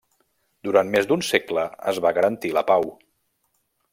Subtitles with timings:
[0.67, 2.91] Durant més d'un segle es va garantir la pau.